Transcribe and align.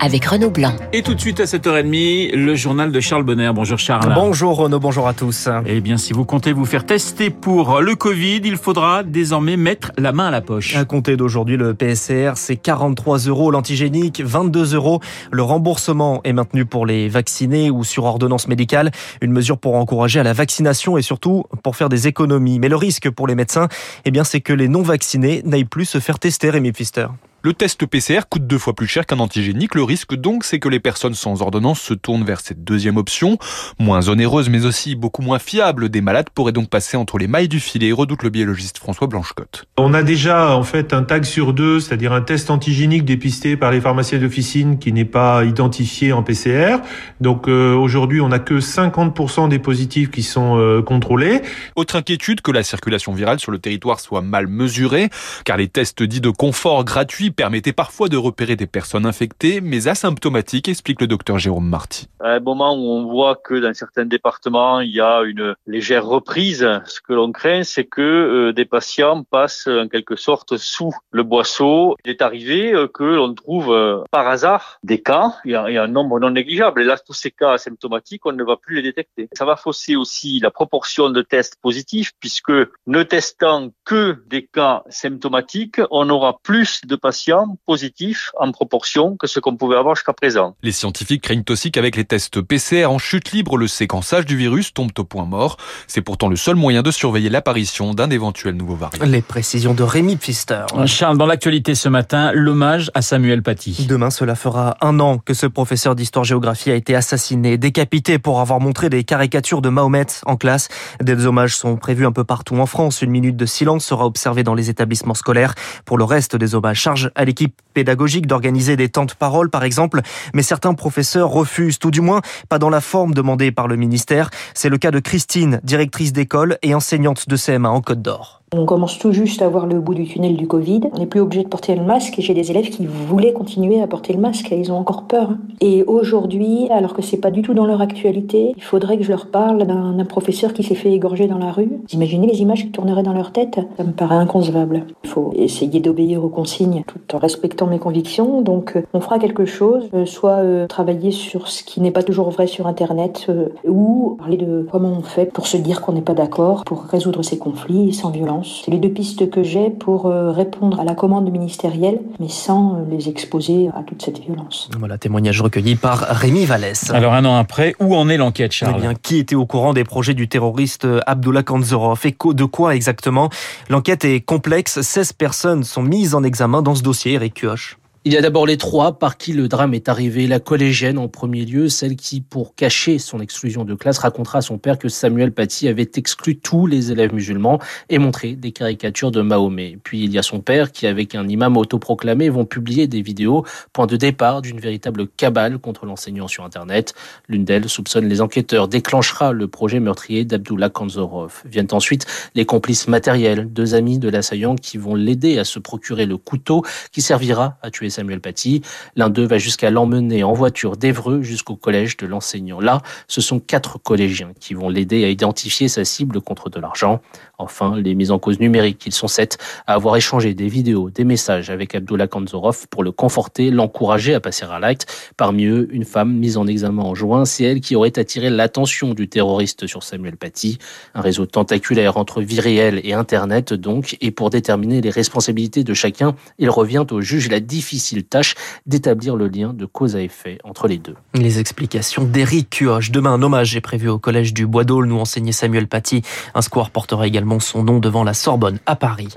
avec 0.00 0.24
Renaud 0.24 0.50
Blanc. 0.50 0.72
Et 0.92 1.02
tout 1.02 1.14
de 1.14 1.20
suite 1.20 1.40
à 1.40 1.44
7h30, 1.44 2.34
le 2.34 2.54
journal 2.54 2.90
de 2.90 3.00
Charles 3.00 3.22
Bonner. 3.22 3.50
Bonjour 3.54 3.78
Charles. 3.78 4.12
Bonjour 4.14 4.56
Renaud, 4.56 4.80
bonjour 4.80 5.06
à 5.06 5.14
tous. 5.14 5.48
Eh 5.66 5.80
bien, 5.80 5.96
si 5.96 6.12
vous 6.12 6.24
comptez 6.24 6.52
vous 6.52 6.64
faire 6.64 6.86
tester 6.86 7.30
pour 7.30 7.80
le 7.80 7.94
Covid, 7.94 8.40
il 8.44 8.56
faudra 8.56 9.02
désormais 9.02 9.56
mettre 9.56 9.92
la 9.98 10.12
main 10.12 10.28
à 10.28 10.30
la 10.30 10.40
poche. 10.40 10.74
À 10.76 10.84
compter 10.84 11.16
d'aujourd'hui, 11.16 11.56
le 11.56 11.74
PSR, 11.74 12.32
c'est 12.36 12.56
43 12.56 13.18
euros. 13.18 13.50
L'antigénique, 13.50 14.22
22 14.24 14.74
euros. 14.74 15.00
Le 15.30 15.42
remboursement 15.42 16.20
est 16.24 16.32
maintenu 16.32 16.64
pour 16.64 16.86
les 16.86 17.08
vaccinés 17.08 17.70
ou 17.70 17.84
sur 17.84 18.04
ordonnance 18.04 18.48
médicale. 18.48 18.90
Une 19.20 19.32
mesure 19.32 19.58
pour 19.58 19.76
encourager 19.76 20.20
à 20.20 20.24
la 20.24 20.32
vaccination 20.32 20.96
et 20.96 21.02
surtout 21.02 21.44
pour 21.62 21.76
faire 21.76 21.88
des 21.88 22.08
économies. 22.08 22.58
Mais 22.58 22.68
le 22.68 22.76
risque 22.76 23.10
pour 23.10 23.26
les 23.26 23.34
médecins, 23.34 23.68
eh 24.04 24.10
bien, 24.10 24.24
c'est 24.24 24.40
que 24.40 24.52
les 24.52 24.68
non 24.68 24.82
vaccinés 24.82 25.42
n'aillent 25.44 25.64
plus 25.64 25.84
se 25.84 26.00
faire 26.00 26.18
tester, 26.18 26.50
Rémi 26.50 26.72
Pfister. 26.72 27.06
Le 27.42 27.54
test 27.54 27.86
PCR 27.86 28.20
coûte 28.28 28.46
deux 28.46 28.58
fois 28.58 28.74
plus 28.74 28.86
cher 28.86 29.06
qu'un 29.06 29.18
antigénique. 29.18 29.74
Le 29.74 29.82
risque 29.82 30.14
donc, 30.14 30.44
c'est 30.44 30.58
que 30.58 30.68
les 30.68 30.78
personnes 30.78 31.14
sans 31.14 31.40
ordonnance 31.40 31.80
se 31.80 31.94
tournent 31.94 32.22
vers 32.22 32.40
cette 32.40 32.64
deuxième 32.64 32.98
option, 32.98 33.38
moins 33.78 34.10
onéreuse 34.10 34.50
mais 34.50 34.66
aussi 34.66 34.94
beaucoup 34.94 35.22
moins 35.22 35.38
fiable. 35.38 35.88
Des 35.88 36.02
malades 36.02 36.28
pourraient 36.34 36.52
donc 36.52 36.68
passer 36.68 36.98
entre 36.98 37.16
les 37.16 37.28
mailles 37.28 37.48
du 37.48 37.58
filet, 37.58 37.92
redoute 37.92 38.24
le 38.24 38.28
biologiste 38.28 38.76
François 38.76 39.06
Blanchecotte. 39.06 39.64
On 39.78 39.94
a 39.94 40.02
déjà 40.02 40.54
en 40.54 40.64
fait 40.64 40.92
un 40.92 41.02
tag 41.02 41.24
sur 41.24 41.54
deux, 41.54 41.80
c'est-à-dire 41.80 42.12
un 42.12 42.20
test 42.20 42.50
antigénique 42.50 43.06
dépisté 43.06 43.56
par 43.56 43.70
les 43.70 43.80
pharmaciens 43.80 44.18
d'officine 44.18 44.78
qui 44.78 44.92
n'est 44.92 45.06
pas 45.06 45.42
identifié 45.46 46.12
en 46.12 46.22
PCR. 46.22 46.76
Donc 47.22 47.48
euh, 47.48 47.74
aujourd'hui, 47.74 48.20
on 48.20 48.28
n'a 48.28 48.38
que 48.38 48.60
50% 48.60 49.48
des 49.48 49.58
positifs 49.58 50.10
qui 50.10 50.22
sont 50.22 50.58
euh, 50.58 50.82
contrôlés. 50.82 51.40
Autre 51.74 51.96
inquiétude 51.96 52.42
que 52.42 52.50
la 52.50 52.62
circulation 52.62 53.14
virale 53.14 53.40
sur 53.40 53.50
le 53.50 53.58
territoire 53.58 53.98
soit 53.98 54.20
mal 54.20 54.46
mesurée, 54.46 55.08
car 55.46 55.56
les 55.56 55.68
tests 55.68 56.02
dits 56.02 56.20
de 56.20 56.28
confort 56.28 56.84
gratuits 56.84 57.29
permettait 57.32 57.72
parfois 57.72 58.08
de 58.08 58.16
repérer 58.16 58.56
des 58.56 58.66
personnes 58.66 59.06
infectées 59.06 59.60
mais 59.60 59.88
asymptomatiques, 59.88 60.68
explique 60.68 61.00
le 61.00 61.06
docteur 61.06 61.38
Jérôme 61.38 61.68
Marty. 61.68 62.08
À 62.20 62.32
un 62.32 62.40
moment 62.40 62.74
où 62.74 62.90
on 62.90 63.04
voit 63.06 63.36
que 63.36 63.54
dans 63.54 63.72
certains 63.74 64.04
départements, 64.04 64.80
il 64.80 64.90
y 64.90 65.00
a 65.00 65.22
une 65.22 65.54
légère 65.66 66.06
reprise, 66.06 66.68
ce 66.84 67.00
que 67.00 67.12
l'on 67.12 67.32
craint, 67.32 67.62
c'est 67.62 67.84
que 67.84 68.00
euh, 68.00 68.52
des 68.52 68.64
patients 68.64 69.24
passent 69.24 69.68
en 69.68 69.88
quelque 69.88 70.16
sorte 70.16 70.56
sous 70.56 70.92
le 71.10 71.22
boisseau. 71.22 71.96
Il 72.04 72.10
est 72.10 72.22
arrivé 72.22 72.72
euh, 72.72 72.88
que 72.88 73.04
l'on 73.04 73.34
trouve 73.34 73.72
euh, 73.72 74.02
par 74.10 74.28
hasard 74.28 74.78
des 74.82 75.00
cas, 75.00 75.34
il 75.44 75.52
y, 75.52 75.54
a, 75.54 75.70
il 75.70 75.74
y, 75.74 75.78
a, 75.78 75.84
un 75.84 75.88
nombre 75.88 76.20
non 76.20 76.30
négligeable. 76.30 76.82
Et 76.82 76.84
là, 76.84 76.96
tous 76.98 77.14
ces 77.14 77.30
cas 77.30 77.52
asymptomatiques, 77.52 78.26
on 78.26 78.32
ne 78.32 78.44
va 78.44 78.56
plus 78.56 78.76
les 78.76 78.82
détecter. 78.82 79.28
Ça 79.32 79.44
va 79.44 79.56
fausser 79.56 79.96
aussi 79.96 80.40
la 80.40 80.50
proportion 80.50 81.10
de 81.10 81.22
tests 81.22 81.56
positifs, 81.62 82.12
puisque 82.20 82.52
ne 82.86 83.02
testant 83.02 83.70
que 83.84 84.22
des 84.26 84.46
cas 84.46 84.82
symptomatiques, 84.88 85.80
on 85.90 86.08
aura 86.10 86.38
plus 86.42 86.80
de 86.84 86.96
patients 86.96 87.19
positifs 87.66 88.30
en 88.38 88.52
proportion 88.52 89.16
que 89.16 89.26
ce 89.26 89.40
qu'on 89.40 89.56
pouvait 89.56 89.76
avoir 89.76 89.94
jusqu'à 89.94 90.12
présent. 90.12 90.56
Les 90.62 90.72
scientifiques 90.72 91.22
craignent 91.22 91.44
aussi 91.48 91.70
qu'avec 91.70 91.96
les 91.96 92.04
tests 92.04 92.40
PCR 92.40 92.86
en 92.86 92.98
chute 92.98 93.32
libre, 93.32 93.56
le 93.56 93.68
séquençage 93.68 94.26
du 94.26 94.36
virus 94.36 94.72
tombe 94.74 94.90
au 94.98 95.04
point 95.04 95.24
mort. 95.24 95.56
C'est 95.86 96.02
pourtant 96.02 96.28
le 96.28 96.36
seul 96.36 96.56
moyen 96.56 96.82
de 96.82 96.90
surveiller 96.90 97.30
l'apparition 97.30 97.94
d'un 97.94 98.10
éventuel 98.10 98.54
nouveau 98.54 98.74
variant. 98.74 99.04
Les 99.04 99.22
précisions 99.22 99.74
de 99.74 99.82
Rémi 99.82 100.16
Pfister. 100.16 100.64
Charles, 100.86 101.18
dans 101.18 101.26
l'actualité 101.26 101.74
ce 101.74 101.88
matin, 101.88 102.32
l'hommage 102.32 102.90
à 102.94 103.02
Samuel 103.02 103.42
Paty. 103.42 103.86
Demain, 103.88 104.10
cela 104.10 104.34
fera 104.34 104.76
un 104.80 105.00
an 105.00 105.18
que 105.18 105.34
ce 105.34 105.46
professeur 105.46 105.94
d'histoire-géographie 105.94 106.70
a 106.70 106.74
été 106.74 106.94
assassiné, 106.94 107.58
décapité 107.58 108.18
pour 108.18 108.40
avoir 108.40 108.60
montré 108.60 108.90
des 108.90 109.04
caricatures 109.04 109.62
de 109.62 109.68
Mahomet 109.68 110.06
en 110.26 110.36
classe. 110.36 110.68
Des 111.02 111.26
hommages 111.26 111.56
sont 111.56 111.76
prévus 111.76 112.06
un 112.06 112.12
peu 112.12 112.24
partout 112.24 112.56
en 112.56 112.66
France. 112.66 113.02
Une 113.02 113.10
minute 113.10 113.36
de 113.36 113.46
silence 113.46 113.84
sera 113.84 114.06
observée 114.06 114.42
dans 114.42 114.54
les 114.54 114.70
établissements 114.70 115.14
scolaires. 115.14 115.54
Pour 115.84 115.98
le 115.98 116.04
reste 116.04 116.36
des 116.36 116.54
hommages, 116.54 116.80
charge 116.80 117.09
à 117.14 117.24
l'équipe 117.24 117.60
pédagogique 117.74 118.26
d'organiser 118.26 118.76
des 118.76 118.88
temps 118.88 119.04
de 119.04 119.12
parole, 119.12 119.50
par 119.50 119.64
exemple, 119.64 120.00
mais 120.34 120.42
certains 120.42 120.74
professeurs 120.74 121.30
refusent, 121.30 121.78
tout 121.78 121.90
du 121.90 122.00
moins 122.00 122.20
pas 122.48 122.58
dans 122.58 122.70
la 122.70 122.80
forme 122.80 123.14
demandée 123.14 123.52
par 123.52 123.68
le 123.68 123.76
ministère. 123.76 124.30
C'est 124.54 124.68
le 124.68 124.78
cas 124.78 124.90
de 124.90 124.98
Christine, 124.98 125.60
directrice 125.64 126.12
d'école 126.12 126.58
et 126.62 126.74
enseignante 126.74 127.28
de 127.28 127.36
CM1 127.36 127.66
en 127.66 127.80
Côte 127.80 128.02
d'Or. 128.02 128.39
On 128.52 128.64
commence 128.64 128.98
tout 128.98 129.12
juste 129.12 129.42
à 129.42 129.48
voir 129.48 129.66
le 129.66 129.78
bout 129.78 129.94
du 129.94 130.06
tunnel 130.06 130.36
du 130.36 130.48
Covid. 130.48 130.80
On 130.92 130.98
n'est 130.98 131.06
plus 131.06 131.20
obligé 131.20 131.44
de 131.44 131.48
porter 131.48 131.76
le 131.76 131.84
masque 131.84 132.18
et 132.18 132.22
j'ai 132.22 132.34
des 132.34 132.50
élèves 132.50 132.68
qui 132.68 132.84
voulaient 132.84 133.32
continuer 133.32 133.80
à 133.80 133.86
porter 133.86 134.12
le 134.12 134.18
masque 134.18 134.50
et 134.50 134.58
ils 134.58 134.72
ont 134.72 134.76
encore 134.76 135.04
peur. 135.04 135.30
Et 135.60 135.84
aujourd'hui, 135.84 136.66
alors 136.70 136.92
que 136.92 137.00
c'est 137.00 137.18
pas 137.18 137.30
du 137.30 137.42
tout 137.42 137.54
dans 137.54 137.64
leur 137.64 137.80
actualité, 137.80 138.52
il 138.56 138.62
faudrait 138.62 138.98
que 138.98 139.04
je 139.04 139.10
leur 139.10 139.28
parle 139.28 139.68
d'un 139.68 140.04
professeur 140.04 140.52
qui 140.52 140.64
s'est 140.64 140.74
fait 140.74 140.90
égorger 140.90 141.28
dans 141.28 141.38
la 141.38 141.52
rue. 141.52 141.80
Vous 141.88 141.94
imaginez 141.94 142.26
les 142.26 142.42
images 142.42 142.64
qui 142.64 142.72
tourneraient 142.72 143.04
dans 143.04 143.12
leur 143.12 143.30
tête? 143.30 143.60
Ça 143.76 143.84
me 143.84 143.92
paraît 143.92 144.16
inconcevable. 144.16 144.84
Il 145.04 145.10
faut 145.10 145.32
essayer 145.36 145.78
d'obéir 145.78 146.24
aux 146.24 146.28
consignes 146.28 146.82
tout 146.88 147.14
en 147.14 147.18
respectant 147.18 147.68
mes 147.68 147.78
convictions. 147.78 148.40
Donc 148.40 148.74
euh, 148.74 148.82
on 148.92 149.00
fera 149.00 149.20
quelque 149.20 149.44
chose, 149.44 149.88
euh, 149.94 150.06
soit 150.06 150.38
euh, 150.38 150.66
travailler 150.66 151.12
sur 151.12 151.46
ce 151.46 151.62
qui 151.62 151.80
n'est 151.80 151.92
pas 151.92 152.02
toujours 152.02 152.30
vrai 152.30 152.48
sur 152.48 152.66
Internet, 152.66 153.30
ou 153.64 154.16
parler 154.18 154.38
de 154.38 154.66
comment 154.72 154.88
on 154.98 155.02
fait 155.02 155.26
pour 155.26 155.46
se 155.46 155.56
dire 155.56 155.82
qu'on 155.82 155.92
n'est 155.92 156.00
pas 156.00 156.14
d'accord, 156.14 156.64
pour 156.64 156.82
résoudre 156.82 157.22
ces 157.22 157.38
conflits 157.38 157.92
sans 157.92 158.10
violence. 158.10 158.39
C'est 158.44 158.70
les 158.70 158.78
deux 158.78 158.90
pistes 158.90 159.30
que 159.30 159.42
j'ai 159.42 159.70
pour 159.70 160.06
euh, 160.06 160.30
répondre 160.30 160.80
à 160.80 160.84
la 160.84 160.94
commande 160.94 161.30
ministérielle, 161.30 162.00
mais 162.18 162.28
sans 162.28 162.74
euh, 162.74 162.78
les 162.90 163.08
exposer 163.08 163.68
à 163.74 163.82
toute 163.82 164.02
cette 164.02 164.20
violence. 164.20 164.70
Voilà, 164.78 164.98
témoignage 164.98 165.40
recueilli 165.40 165.76
par 165.76 166.00
Rémi 166.00 166.44
Vallès. 166.44 166.90
Alors 166.90 167.14
un 167.14 167.24
an 167.24 167.36
après, 167.36 167.74
où 167.80 167.94
en 167.94 168.08
est 168.08 168.16
l'enquête, 168.16 168.52
Charles 168.52 168.74
eh 168.78 168.80
bien, 168.80 168.94
qui 168.94 169.18
était 169.18 169.34
au 169.34 169.46
courant 169.46 169.72
des 169.72 169.84
projets 169.84 170.14
du 170.14 170.28
terroriste 170.28 170.84
euh, 170.84 171.00
Abdullah 171.06 171.42
Kanzorov 171.42 172.00
et 172.04 172.16
de 172.34 172.44
quoi 172.44 172.74
exactement? 172.74 173.30
L'enquête 173.68 174.04
est 174.04 174.20
complexe. 174.20 174.80
16 174.80 175.12
personnes 175.14 175.64
sont 175.64 175.82
mises 175.82 176.14
en 176.14 176.22
examen 176.22 176.62
dans 176.62 176.74
ce 176.74 176.82
dossier, 176.82 177.14
Eric 177.14 177.34
Kioch. 177.34 177.79
Il 178.06 178.14
y 178.14 178.16
a 178.16 178.22
d'abord 178.22 178.46
les 178.46 178.56
trois 178.56 178.98
par 178.98 179.18
qui 179.18 179.34
le 179.34 179.46
drame 179.46 179.74
est 179.74 179.90
arrivé. 179.90 180.26
La 180.26 180.40
collégienne 180.40 180.96
en 180.96 181.06
premier 181.06 181.44
lieu, 181.44 181.68
celle 181.68 181.96
qui, 181.96 182.22
pour 182.22 182.54
cacher 182.54 182.98
son 182.98 183.20
exclusion 183.20 183.66
de 183.66 183.74
classe, 183.74 183.98
racontera 183.98 184.38
à 184.38 184.40
son 184.40 184.56
père 184.56 184.78
que 184.78 184.88
Samuel 184.88 185.32
Paty 185.32 185.68
avait 185.68 185.90
exclu 185.96 186.38
tous 186.38 186.66
les 186.66 186.92
élèves 186.92 187.12
musulmans 187.12 187.60
et 187.90 187.98
montré 187.98 188.36
des 188.36 188.52
caricatures 188.52 189.10
de 189.10 189.20
Mahomet. 189.20 189.76
Puis 189.84 190.02
il 190.02 190.12
y 190.12 190.18
a 190.18 190.22
son 190.22 190.40
père 190.40 190.72
qui, 190.72 190.86
avec 190.86 191.14
un 191.14 191.28
imam 191.28 191.58
autoproclamé, 191.58 192.30
vont 192.30 192.46
publier 192.46 192.86
des 192.86 193.02
vidéos, 193.02 193.44
point 193.74 193.86
de 193.86 193.96
départ 193.96 194.40
d'une 194.40 194.60
véritable 194.60 195.06
cabale 195.06 195.58
contre 195.58 195.84
l'enseignant 195.84 196.26
sur 196.26 196.42
Internet. 196.42 196.94
L'une 197.28 197.44
d'elles 197.44 197.68
soupçonne 197.68 198.08
les 198.08 198.22
enquêteurs, 198.22 198.68
déclenchera 198.68 199.32
le 199.32 199.46
projet 199.46 199.78
meurtrier 199.78 200.24
d'Abdullah 200.24 200.70
Kanzorov. 200.70 201.42
Viennent 201.44 201.68
ensuite 201.72 202.06
les 202.34 202.46
complices 202.46 202.88
matériels, 202.88 203.52
deux 203.52 203.74
amis 203.74 203.98
de 203.98 204.08
l'assaillant 204.08 204.56
qui 204.56 204.78
vont 204.78 204.94
l'aider 204.94 205.38
à 205.38 205.44
se 205.44 205.58
procurer 205.58 206.06
le 206.06 206.16
couteau 206.16 206.64
qui 206.92 207.02
servira 207.02 207.58
à 207.60 207.70
tuer 207.70 207.89
Samuel 207.90 208.20
Paty. 208.20 208.62
L'un 208.96 209.10
d'eux 209.10 209.26
va 209.26 209.38
jusqu'à 209.38 209.70
l'emmener 209.70 210.24
en 210.24 210.32
voiture 210.32 210.76
d'Evreux 210.76 211.22
jusqu'au 211.22 211.56
collège 211.56 211.96
de 211.96 212.06
l'enseignant. 212.06 212.60
Là, 212.60 212.82
ce 213.08 213.20
sont 213.20 213.40
quatre 213.40 213.78
collégiens 213.78 214.32
qui 214.38 214.54
vont 214.54 214.68
l'aider 214.68 215.04
à 215.04 215.08
identifier 215.08 215.68
sa 215.68 215.84
cible 215.84 216.20
contre 216.20 216.50
de 216.50 216.60
l'argent. 216.60 217.00
Enfin, 217.40 217.74
les 217.76 217.94
mises 217.94 218.10
en 218.10 218.18
cause 218.18 218.38
numériques. 218.38 218.84
Ils 218.86 218.92
sont 218.92 219.08
sept 219.08 219.38
à 219.66 219.74
avoir 219.74 219.96
échangé 219.96 220.34
des 220.34 220.48
vidéos, 220.48 220.90
des 220.90 221.04
messages 221.04 221.50
avec 221.50 221.74
Abdullah 221.74 222.06
Kanzorov 222.06 222.68
pour 222.68 222.82
le 222.82 222.92
conforter, 222.92 223.50
l'encourager 223.50 224.14
à 224.14 224.20
passer 224.20 224.44
à 224.44 224.58
l'acte. 224.58 224.86
Parmi 225.16 225.46
eux, 225.46 225.68
une 225.72 225.84
femme 225.84 226.12
mise 226.12 226.36
en 226.36 226.46
examen 226.46 226.82
en 226.82 226.94
juin. 226.94 227.24
C'est 227.24 227.44
elle 227.44 227.60
qui 227.60 227.76
aurait 227.76 227.98
attiré 227.98 228.30
l'attention 228.30 228.94
du 228.94 229.08
terroriste 229.08 229.66
sur 229.66 229.82
Samuel 229.82 230.16
Paty. 230.16 230.58
Un 230.94 231.00
réseau 231.00 231.26
tentaculaire 231.26 231.96
entre 231.96 232.20
vie 232.20 232.40
réelle 232.40 232.80
et 232.84 232.92
Internet, 232.92 233.54
donc. 233.54 233.96
Et 234.00 234.10
pour 234.10 234.30
déterminer 234.30 234.80
les 234.80 234.90
responsabilités 234.90 235.64
de 235.64 235.74
chacun, 235.74 236.14
il 236.38 236.50
revient 236.50 236.84
au 236.90 237.00
juge 237.00 237.30
la 237.30 237.40
difficile 237.40 238.04
tâche 238.04 238.34
d'établir 238.66 239.16
le 239.16 239.28
lien 239.28 239.52
de 239.52 239.64
cause 239.64 239.96
à 239.96 240.02
effet 240.02 240.38
entre 240.44 240.68
les 240.68 240.78
deux. 240.78 240.94
Les 241.14 241.38
explications 241.38 242.04
d'Éric 242.04 242.50
Cuoche. 242.50 242.90
Demain, 242.90 243.14
un 243.14 243.22
hommage 243.22 243.56
est 243.56 243.60
prévu 243.60 243.88
au 243.88 243.98
collège 243.98 244.34
du 244.34 244.46
Bois 244.46 244.64
d'Aulne 244.64 244.92
où 244.92 244.98
enseignait 244.98 245.32
Samuel 245.32 245.66
Paty. 245.66 246.02
Un 246.34 246.42
square 246.42 246.70
portera 246.70 247.06
également 247.06 247.29
son 247.38 247.62
nom 247.62 247.78
devant 247.78 248.02
la 248.02 248.14
Sorbonne 248.14 248.58
à 248.66 248.74
Paris. 248.74 249.08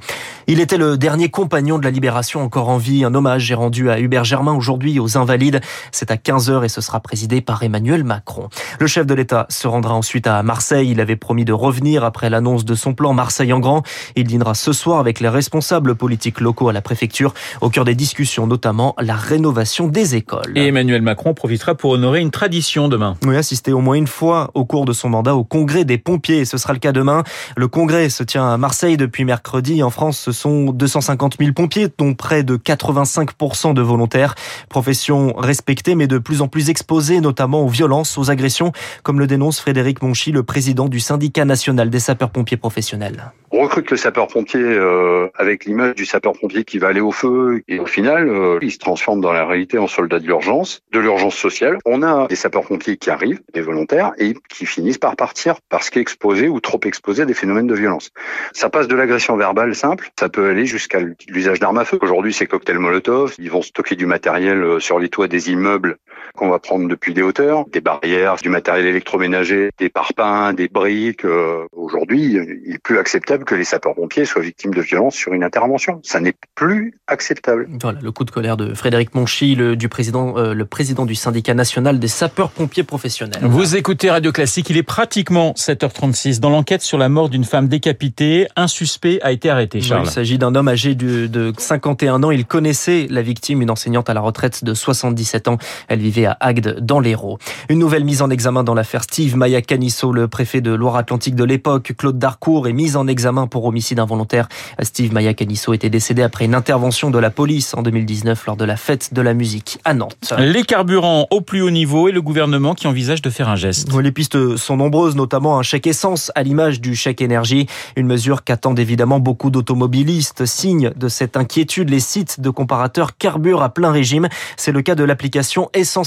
Il 0.47 0.59
était 0.59 0.77
le 0.77 0.97
dernier 0.97 1.29
compagnon 1.29 1.79
de 1.79 1.83
la 1.83 1.89
Libération 1.89 2.43
encore 2.43 2.69
en 2.69 2.77
vie. 2.77 3.05
Un 3.05 3.15
hommage 3.15 3.49
est 3.49 3.55
rendu 3.55 3.89
à 3.89 3.99
Hubert 3.99 4.25
Germain 4.25 4.53
aujourd'hui 4.53 4.99
aux 4.99 5.17
Invalides. 5.17 5.61
C'est 5.91 6.11
à 6.11 6.15
15h 6.15 6.65
et 6.65 6.69
ce 6.69 6.81
sera 6.81 6.99
présidé 6.99 7.41
par 7.41 7.63
Emmanuel 7.63 8.03
Macron. 8.03 8.49
Le 8.79 8.87
chef 8.87 9.07
de 9.07 9.13
l'État 9.13 9.47
se 9.49 9.67
rendra 9.67 9.95
ensuite 9.95 10.27
à 10.27 10.43
Marseille. 10.43 10.91
Il 10.91 10.99
avait 10.99 11.15
promis 11.15 11.45
de 11.45 11.53
revenir 11.53 12.03
après 12.03 12.29
l'annonce 12.29 12.65
de 12.65 12.75
son 12.75 12.93
plan 12.93 13.13
Marseille 13.13 13.53
en 13.53 13.59
grand. 13.59 13.83
Il 14.15 14.25
dînera 14.25 14.53
ce 14.53 14.73
soir 14.73 14.99
avec 14.99 15.19
les 15.19 15.29
responsables 15.29 15.95
politiques 15.95 16.41
locaux 16.41 16.69
à 16.69 16.73
la 16.73 16.81
préfecture 16.81 17.33
au 17.61 17.69
cœur 17.69 17.85
des 17.85 17.95
discussions 17.95 18.47
notamment 18.47 18.95
la 18.99 19.15
rénovation 19.15 19.87
des 19.87 20.15
écoles. 20.15 20.57
Et 20.57 20.67
Emmanuel 20.67 21.01
Macron 21.01 21.33
profitera 21.33 21.75
pour 21.75 21.91
honorer 21.91 22.19
une 22.19 22.31
tradition 22.31 22.89
demain. 22.89 23.15
Oui, 23.25 23.35
assister 23.35 23.71
au 23.71 23.79
moins 23.79 23.95
une 23.95 24.07
fois 24.07 24.51
au 24.53 24.65
cours 24.65 24.85
de 24.85 24.93
son 24.93 25.09
mandat 25.09 25.35
au 25.35 25.43
congrès 25.43 25.85
des 25.85 25.97
pompiers. 25.97 26.45
Ce 26.45 26.57
sera 26.57 26.73
le 26.73 26.79
cas 26.79 26.91
demain. 26.91 27.23
Le 27.55 27.67
congrès 27.67 28.02
se 28.09 28.23
tient 28.23 28.51
à 28.51 28.57
Marseille 28.57 28.97
depuis 28.97 29.25
mercredi. 29.25 29.83
En 29.83 29.89
France, 29.89 30.19
ce 30.19 30.31
sont 30.31 30.71
250 30.71 31.37
000 31.39 31.53
pompiers, 31.53 31.87
dont 31.97 32.13
près 32.13 32.43
de 32.43 32.57
85% 32.57 33.73
de 33.73 33.81
volontaires. 33.81 34.35
Profession 34.69 35.33
respectée, 35.37 35.95
mais 35.95 36.07
de 36.07 36.17
plus 36.17 36.41
en 36.41 36.47
plus 36.47 36.69
exposée, 36.69 37.21
notamment 37.21 37.61
aux 37.61 37.69
violences, 37.69 38.17
aux 38.17 38.29
agressions, 38.29 38.71
comme 39.03 39.19
le 39.19 39.27
dénonce 39.27 39.59
Frédéric 39.59 40.01
Monchy, 40.01 40.31
le 40.31 40.43
président 40.43 40.87
du 40.87 40.99
syndicat 40.99 41.45
national 41.45 41.89
des 41.89 41.99
sapeurs-pompiers 41.99 42.57
professionnels. 42.57 43.31
On 43.55 43.61
recrute 43.61 43.91
le 43.91 43.97
sapeur-pompier 43.97 44.63
euh, 44.63 45.27
avec 45.35 45.65
l'image 45.65 45.93
du 45.93 46.07
sapeur-pompier 46.07 46.63
qui 46.63 46.79
va 46.79 46.87
aller 46.87 47.01
au 47.01 47.11
feu 47.11 47.61
et 47.67 47.77
au 47.77 47.85
final, 47.85 48.27
euh, 48.27 48.57
il 48.63 48.71
se 48.71 48.79
transforme 48.79 49.21
dans 49.21 49.31
la 49.31 49.45
réalité 49.45 49.77
en 49.77 49.85
soldat 49.85 50.17
de 50.17 50.25
l'urgence, 50.25 50.81
de 50.91 50.99
l'urgence 50.99 51.35
sociale. 51.35 51.77
On 51.85 52.01
a 52.01 52.25
des 52.25 52.35
sapeurs-pompiers 52.35 52.97
qui 52.97 53.11
arrivent, 53.11 53.41
des 53.53 53.61
volontaires, 53.61 54.13
et 54.17 54.33
qui 54.49 54.65
finissent 54.65 54.97
par 54.97 55.15
partir 55.15 55.57
parce 55.69 55.91
qu'exposés 55.91 56.49
ou 56.49 56.59
trop 56.61 56.79
exposés 56.85 57.21
à 57.21 57.25
des 57.25 57.35
phénomènes 57.35 57.67
de 57.67 57.75
violence. 57.75 58.09
Ça 58.53 58.71
passe 58.71 58.87
de 58.87 58.95
l'agression 58.95 59.37
verbale 59.37 59.75
simple, 59.75 60.09
ça 60.19 60.29
peut 60.29 60.49
aller 60.49 60.65
jusqu'à 60.65 61.01
l'usage 61.27 61.59
d'armes 61.59 61.77
à 61.77 61.85
feu. 61.85 61.99
Aujourd'hui, 62.01 62.33
c'est 62.33 62.47
cocktail 62.47 62.79
Molotov, 62.79 63.35
ils 63.37 63.51
vont 63.51 63.61
stocker 63.61 63.95
du 63.95 64.07
matériel 64.07 64.63
euh, 64.63 64.79
sur 64.79 64.97
les 64.97 65.09
toits 65.09 65.27
des 65.27 65.51
immeubles 65.51 65.97
qu'on 66.35 66.49
va 66.49 66.59
prendre 66.59 66.87
depuis 66.87 67.13
des 67.13 67.21
hauteurs, 67.21 67.65
des 67.71 67.81
barrières, 67.81 68.35
du 68.41 68.49
matériel 68.49 68.85
électroménager, 68.85 69.69
des 69.77 69.89
parpaings, 69.89 70.53
des 70.53 70.67
briques. 70.67 71.25
Aujourd'hui, 71.71 72.37
il 72.65 72.75
est 72.75 72.81
plus 72.83 72.97
acceptable 72.97 73.45
que 73.45 73.55
les 73.55 73.63
sapeurs-pompiers 73.63 74.25
soient 74.25 74.41
victimes 74.41 74.73
de 74.73 74.81
violences 74.81 75.15
sur 75.15 75.33
une 75.33 75.43
intervention. 75.43 75.99
Ça 76.03 76.19
n'est 76.19 76.35
plus 76.55 76.93
acceptable. 77.07 77.67
Voilà 77.81 77.99
le 78.01 78.11
coup 78.11 78.23
de 78.23 78.31
colère 78.31 78.57
de 78.57 78.73
Frédéric 78.73 79.15
Monchy, 79.15 79.55
le, 79.55 79.75
du 79.75 79.89
président, 79.89 80.37
euh, 80.37 80.53
le 80.53 80.65
président 80.65 81.05
du 81.05 81.15
syndicat 81.15 81.53
national 81.53 81.99
des 81.99 82.07
sapeurs-pompiers 82.07 82.83
professionnels. 82.83 83.41
Vous 83.43 83.75
écoutez 83.75 84.09
Radio 84.09 84.31
Classique, 84.31 84.69
il 84.69 84.77
est 84.77 84.83
pratiquement 84.83 85.53
7h36. 85.53 86.39
Dans 86.39 86.49
l'enquête 86.49 86.81
sur 86.81 86.97
la 86.97 87.09
mort 87.09 87.29
d'une 87.29 87.43
femme 87.43 87.67
décapitée, 87.67 88.47
un 88.55 88.67
suspect 88.67 89.19
a 89.21 89.31
été 89.31 89.49
arrêté. 89.49 89.81
Charles. 89.81 90.03
il 90.05 90.11
s'agit 90.11 90.37
d'un 90.37 90.55
homme 90.55 90.67
âgé 90.67 90.95
de, 90.95 91.27
de 91.27 91.53
51 91.57 92.23
ans. 92.23 92.31
Il 92.31 92.45
connaissait 92.45 93.07
la 93.09 93.21
victime, 93.21 93.61
une 93.61 93.71
enseignante 93.71 94.09
à 94.09 94.13
la 94.13 94.21
retraite 94.21 94.63
de 94.63 94.73
77 94.73 95.47
ans. 95.47 95.57
Elle 95.87 95.99
vivait 95.99 96.12
à 96.21 96.37
Agde, 96.39 96.79
dans 96.79 96.99
l'Hérault. 96.99 97.37
Une 97.69 97.79
nouvelle 97.79 98.03
mise 98.03 98.21
en 98.21 98.29
examen 98.29 98.63
dans 98.63 98.73
l'affaire 98.73 99.03
Steve 99.03 99.35
Maya 99.35 99.61
Canisso, 99.61 100.11
le 100.11 100.27
préfet 100.27 100.61
de 100.61 100.71
Loire-Atlantique 100.71 101.35
de 101.35 101.43
l'époque. 101.43 101.93
Claude 101.97 102.17
Darcourt 102.17 102.67
est 102.67 102.73
mis 102.73 102.95
en 102.95 103.07
examen 103.07 103.47
pour 103.47 103.65
homicide 103.65 103.99
involontaire. 103.99 104.47
Steve 104.81 105.13
Maya 105.13 105.33
Canisso 105.33 105.73
était 105.73 105.89
décédé 105.89 106.21
après 106.21 106.45
une 106.45 106.55
intervention 106.55 107.09
de 107.09 107.19
la 107.19 107.29
police 107.29 107.73
en 107.73 107.81
2019 107.81 108.45
lors 108.45 108.55
de 108.55 108.65
la 108.65 108.77
fête 108.77 109.13
de 109.13 109.21
la 109.21 109.33
musique 109.33 109.79
à 109.85 109.93
Nantes. 109.93 110.33
Les 110.37 110.63
carburants 110.63 111.27
au 111.31 111.41
plus 111.41 111.61
haut 111.61 111.71
niveau 111.71 112.07
et 112.07 112.11
le 112.11 112.21
gouvernement 112.21 112.75
qui 112.75 112.87
envisage 112.87 113.21
de 113.21 113.29
faire 113.29 113.49
un 113.49 113.55
geste. 113.55 113.91
Les 113.93 114.11
pistes 114.11 114.57
sont 114.57 114.77
nombreuses, 114.77 115.15
notamment 115.15 115.57
un 115.57 115.63
chèque 115.63 115.87
essence 115.87 116.31
à 116.35 116.43
l'image 116.43 116.81
du 116.81 116.95
chèque 116.95 117.21
énergie. 117.21 117.67
Une 117.95 118.07
mesure 118.07 118.43
qu'attendent 118.43 118.79
évidemment 118.79 119.19
beaucoup 119.19 119.49
d'automobilistes. 119.49 120.45
Signe 120.45 120.91
de 120.95 121.07
cette 121.07 121.37
inquiétude, 121.37 121.89
les 121.89 121.99
sites 121.99 122.41
de 122.41 122.49
comparateurs 122.49 123.17
carburent 123.17 123.63
à 123.63 123.69
plein 123.69 123.91
régime. 123.91 124.27
C'est 124.57 124.71
le 124.71 124.81
cas 124.81 124.95
de 124.95 125.03
l'application 125.03 125.69
Essence 125.73 126.02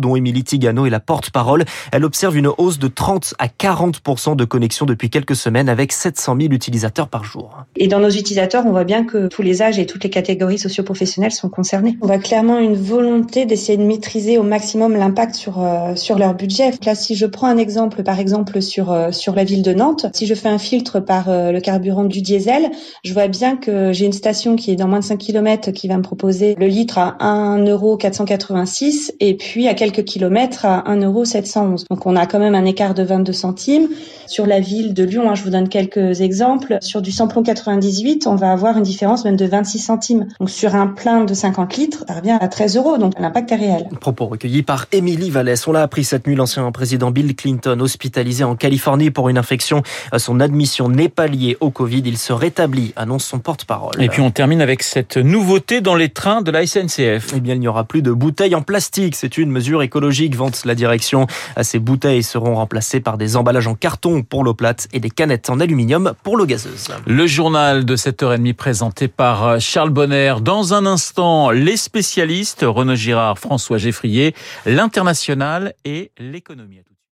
Dont 0.00 0.16
Émilie 0.16 0.44
Tigano 0.44 0.86
est 0.86 0.90
la 0.90 1.00
porte-parole. 1.00 1.64
Elle 1.92 2.04
observe 2.04 2.36
une 2.36 2.48
hausse 2.58 2.78
de 2.78 2.88
30 2.88 3.34
à 3.38 3.46
40% 3.46 4.36
de 4.36 4.44
connexions 4.44 4.86
depuis 4.86 5.10
quelques 5.10 5.36
semaines 5.36 5.68
avec 5.68 5.92
700 5.92 6.36
000 6.40 6.52
utilisateurs 6.52 7.08
par 7.08 7.24
jour. 7.24 7.64
Et 7.76 7.88
dans 7.88 8.00
nos 8.00 8.10
utilisateurs, 8.10 8.64
on 8.66 8.70
voit 8.70 8.84
bien 8.84 9.04
que 9.04 9.28
tous 9.28 9.42
les 9.42 9.62
âges 9.62 9.78
et 9.78 9.86
toutes 9.86 10.04
les 10.04 10.10
catégories 10.10 10.58
socioprofessionnelles 10.58 11.32
sont 11.32 11.48
concernés. 11.48 11.96
On 12.02 12.06
voit 12.06 12.18
clairement 12.18 12.58
une 12.58 12.76
volonté 12.76 13.46
d'essayer 13.46 13.78
de 13.78 13.84
maîtriser 13.84 14.38
au 14.38 14.42
maximum 14.42 14.94
l'impact 14.94 15.34
sur 15.34 15.62
euh, 15.62 15.94
sur 15.94 16.18
leur 16.18 16.34
budget. 16.34 16.70
Là, 16.84 16.94
si 16.94 17.14
je 17.14 17.26
prends 17.26 17.48
un 17.48 17.56
exemple, 17.56 18.02
par 18.02 18.20
exemple 18.20 18.60
sur 18.60 18.92
euh, 18.92 19.12
sur 19.12 19.34
la 19.34 19.44
ville 19.44 19.62
de 19.62 19.72
Nantes, 19.72 20.06
si 20.12 20.26
je 20.26 20.34
fais 20.34 20.48
un 20.48 20.58
filtre 20.58 21.00
par 21.00 21.28
euh, 21.28 21.52
le 21.52 21.60
carburant 21.60 22.04
du 22.04 22.20
diesel, 22.20 22.70
je 23.04 23.12
vois 23.12 23.28
bien 23.28 23.56
que 23.56 23.92
j'ai 23.92 24.06
une 24.06 24.12
station 24.12 24.56
qui 24.56 24.70
est 24.70 24.76
dans 24.76 24.88
moins 24.88 25.00
de 25.00 25.04
5 25.04 25.18
km 25.18 25.70
qui 25.72 25.88
va 25.88 25.96
me 25.96 26.02
proposer 26.02 26.54
le 26.58 26.66
litre 26.66 26.98
à 26.98 27.16
1,486 27.20 29.14
et 29.20 29.37
puis 29.38 29.68
à 29.68 29.74
quelques 29.74 30.04
kilomètres 30.04 30.64
à 30.64 30.84
1,711. 30.86 31.84
Donc 31.90 32.06
on 32.06 32.16
a 32.16 32.26
quand 32.26 32.38
même 32.38 32.54
un 32.54 32.64
écart 32.64 32.94
de 32.94 33.02
22 33.02 33.32
centimes. 33.32 33.88
Sur 34.26 34.46
la 34.46 34.60
ville 34.60 34.92
de 34.92 35.04
Lyon, 35.04 35.30
hein, 35.30 35.34
je 35.34 35.42
vous 35.42 35.50
donne 35.50 35.68
quelques 35.68 36.20
exemples. 36.20 36.78
Sur 36.82 37.00
du 37.00 37.10
samplon 37.10 37.42
98, 37.42 38.26
on 38.26 38.34
va 38.34 38.52
avoir 38.52 38.76
une 38.76 38.82
différence 38.82 39.24
même 39.24 39.36
de 39.36 39.46
26 39.46 39.78
centimes. 39.78 40.28
Donc 40.38 40.50
sur 40.50 40.74
un 40.74 40.86
plein 40.86 41.24
de 41.24 41.32
50 41.32 41.76
litres, 41.76 42.04
ça 42.06 42.14
revient 42.14 42.36
à 42.38 42.48
13 42.48 42.76
euros. 42.76 42.98
Donc 42.98 43.14
l'impact 43.18 43.52
est 43.52 43.56
réel. 43.56 43.88
Propos 44.00 44.26
recueillis 44.26 44.62
par 44.62 44.86
Émilie 44.92 45.30
Vallès. 45.30 45.66
On 45.66 45.72
l'a 45.72 45.82
appris 45.82 46.04
cette 46.04 46.26
nuit, 46.26 46.34
l'ancien 46.34 46.70
président 46.72 47.10
Bill 47.10 47.34
Clinton, 47.34 47.78
hospitalisé 47.80 48.44
en 48.44 48.56
Californie 48.56 49.10
pour 49.10 49.28
une 49.28 49.38
infection. 49.38 49.82
Son 50.16 50.40
admission 50.40 50.88
n'est 50.88 51.08
pas 51.08 51.26
liée 51.26 51.56
au 51.60 51.70
Covid. 51.70 52.02
Il 52.04 52.18
se 52.18 52.32
rétablit, 52.32 52.92
annonce 52.96 53.24
son 53.24 53.38
porte-parole. 53.38 53.94
Et 54.02 54.08
puis 54.08 54.20
on 54.20 54.30
termine 54.30 54.60
avec 54.60 54.82
cette 54.82 55.16
nouveauté 55.16 55.80
dans 55.80 55.94
les 55.94 56.08
trains 56.08 56.42
de 56.42 56.50
la 56.50 56.66
SNCF. 56.66 57.32
Eh 57.36 57.40
bien, 57.40 57.54
il 57.54 57.60
n'y 57.60 57.68
aura 57.68 57.84
plus 57.84 58.02
de 58.02 58.12
bouteilles 58.12 58.54
en 58.54 58.62
plastique. 58.62 59.14
C'est 59.28 59.36
une 59.36 59.50
mesure 59.50 59.82
écologique, 59.82 60.34
vante 60.34 60.64
la 60.64 60.74
direction. 60.74 61.26
Ces 61.60 61.78
bouteilles 61.78 62.22
seront 62.22 62.54
remplacées 62.54 63.00
par 63.00 63.18
des 63.18 63.36
emballages 63.36 63.66
en 63.66 63.74
carton 63.74 64.22
pour 64.22 64.42
l'eau 64.42 64.54
plate 64.54 64.88
et 64.94 65.00
des 65.00 65.10
canettes 65.10 65.50
en 65.50 65.60
aluminium 65.60 66.14
pour 66.22 66.38
l'eau 66.38 66.46
gazeuse. 66.46 66.88
Le 67.06 67.26
journal 67.26 67.84
de 67.84 67.94
7h30 67.94 68.54
présenté 68.54 69.06
par 69.06 69.60
Charles 69.60 69.90
Bonner. 69.90 70.36
Dans 70.40 70.72
un 70.72 70.86
instant, 70.86 71.50
les 71.50 71.76
spécialistes, 71.76 72.64
Renaud 72.66 72.94
Girard, 72.94 73.38
François 73.38 73.76
Geffrier, 73.76 74.34
l'international 74.64 75.74
et 75.84 76.10
l'économie. 76.18 76.80